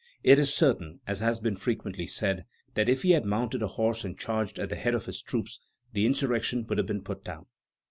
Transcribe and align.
It 0.23 0.39
is 0.39 0.51
certain, 0.51 0.99
as 1.05 1.19
has 1.19 1.39
been 1.39 1.55
frequently 1.55 2.07
said, 2.07 2.45
that 2.73 2.89
if 2.89 3.03
he 3.03 3.11
had 3.11 3.23
mounted 3.23 3.61
a 3.61 3.67
horse 3.67 4.03
and 4.03 4.17
charged 4.17 4.57
at 4.57 4.69
the 4.69 4.75
head 4.75 4.95
of 4.95 5.05
his 5.05 5.21
troops, 5.21 5.59
the 5.93 6.07
insurrection 6.07 6.65
would 6.65 6.79
have 6.79 6.87
been 6.87 7.03
put 7.03 7.23
down." 7.23 7.45